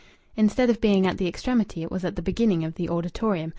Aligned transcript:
Instead 0.35 0.67
of 0.71 0.81
being 0.81 1.05
at 1.05 1.19
the 1.19 1.27
extremity 1.27 1.83
it 1.83 1.91
was 1.91 2.03
at 2.03 2.15
the 2.15 2.23
beginning 2.23 2.63
of 2.63 2.73
the 2.73 2.89
auditorium. 2.89 3.49